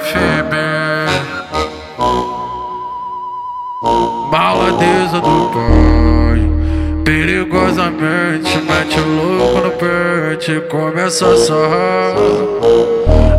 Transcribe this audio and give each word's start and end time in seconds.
FB 0.00 0.72
Maladeza 4.30 5.20
do 5.20 5.50
pai. 5.50 6.50
Perigosamente 7.04 8.56
mete 8.62 9.00
louco 9.00 9.60
no 9.60 9.70
pente. 9.72 10.60
Começa 10.70 11.26
a 11.26 11.36
sarrar. 11.36 12.14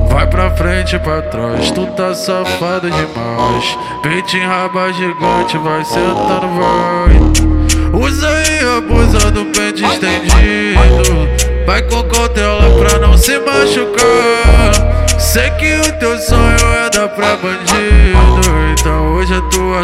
Vai 0.09 0.27
pra 0.27 0.51
frente 0.51 0.95
e 0.95 0.99
pra 0.99 1.23
trás. 1.23 1.71
Tu 1.71 1.85
tá 1.95 2.13
safado 2.13 2.91
demais. 2.91 3.77
Pente 4.03 4.37
em 4.37 4.45
raba 4.45 4.93
gigante 4.93 5.57
Vai 5.57 5.83
sentando, 5.83 6.47
vai. 6.59 7.99
Usa 7.99 8.29
e 8.29 8.77
abusa 8.77 9.31
do 9.31 9.45
pente 9.45 9.83
estendido. 9.83 11.27
Vai 11.65 11.81
com 11.83 12.03
cautela 12.03 12.69
pra 12.77 12.99
não 12.99 13.17
se 13.17 13.39
machucar. 13.39 14.93
Sei 15.17 15.49
que 15.51 15.75
o 15.75 15.99
teu 15.99 16.19
sonho 16.19 16.42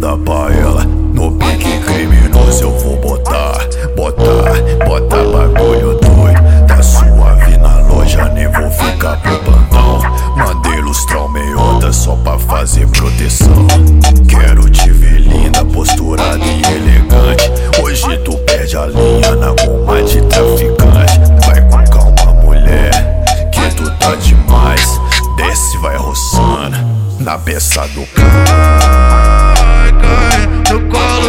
da 0.00 0.16
paela. 0.16 0.84
No 1.12 1.30
pique 1.32 1.78
criminoso 1.80 2.64
eu 2.64 2.78
vou 2.78 2.96
botar, 2.96 3.58
botar, 3.94 4.54
botar 4.86 5.24
bagulho 5.24 5.98
doido. 6.00 6.66
Tá 6.66 6.82
suave 6.82 7.58
na 7.58 7.80
loja, 7.82 8.24
nem 8.30 8.48
vou 8.48 8.70
ficar 8.70 9.20
pro 9.20 9.38
plantão. 9.40 10.00
Mandei 10.36 10.80
lustrar 10.80 11.26
o 11.26 11.28
meiota 11.28 11.92
só 11.92 12.16
pra 12.16 12.38
fazer 12.38 12.88
proteção. 12.88 13.66
Quero 14.26 14.70
te 14.70 14.90
ver 14.90 15.20
linda, 15.20 15.64
posturada 15.66 16.44
e 16.44 16.62
elegante. 16.62 17.52
Hoje 17.82 18.16
tu 18.24 18.38
perde 18.38 18.76
a 18.78 18.86
linha 18.86 19.36
na 19.36 19.52
goma 19.52 20.02
de 20.02 20.22
traficante. 20.22 21.20
Vai 21.46 21.60
com 21.68 21.84
calma, 21.92 22.32
mulher, 22.42 22.90
que 23.52 23.74
tu 23.74 23.84
tá 23.98 24.14
demais. 24.14 24.98
Desce, 25.36 25.76
vai 25.78 25.96
roçando 25.98 26.78
na 27.20 27.36
peça 27.36 27.86
do 27.88 28.06
carro 28.14 28.79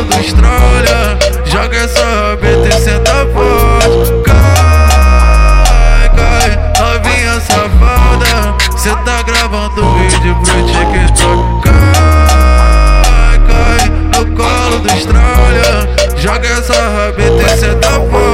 tudo 0.01 0.19
estralha. 0.19 1.17
Joga 1.45 1.77
essa 1.77 2.03
rabeta 2.03 2.67
e 2.67 2.71
senta 2.71 3.27
forte. 3.33 4.11
Cai, 4.25 6.09
cai, 6.15 6.51
novinha 6.79 7.39
safada. 7.41 8.55
Cê 8.77 8.89
tá 9.05 9.21
gravando 9.21 9.93
vídeo 9.95 10.35
pro 10.35 10.65
TikTok. 10.65 11.69
Cai, 11.69 13.37
cai, 13.47 13.89
no 13.89 14.35
colo 14.35 14.79
do 14.79 14.87
estralha. 14.87 15.71
Joga 16.17 16.47
essa 16.47 16.73
rabeta 16.73 17.43
e 17.43 17.57
senta 17.57 17.89
forte. 17.89 18.30